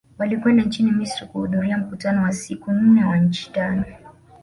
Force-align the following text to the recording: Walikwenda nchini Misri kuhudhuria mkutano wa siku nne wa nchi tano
Walikwenda 0.17 0.63
nchini 0.63 0.91
Misri 0.91 1.27
kuhudhuria 1.27 1.77
mkutano 1.77 2.23
wa 2.23 2.31
siku 2.31 2.71
nne 2.71 3.03
wa 3.05 3.17
nchi 3.17 3.51
tano 3.51 3.85